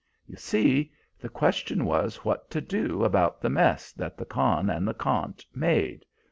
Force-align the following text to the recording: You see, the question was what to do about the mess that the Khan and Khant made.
You 0.25 0.35
see, 0.35 0.91
the 1.19 1.29
question 1.29 1.85
was 1.85 2.25
what 2.25 2.49
to 2.49 2.59
do 2.59 3.03
about 3.03 3.39
the 3.39 3.51
mess 3.51 3.91
that 3.91 4.17
the 4.17 4.25
Khan 4.25 4.67
and 4.67 4.87
Khant 4.97 5.45
made. 5.53 6.07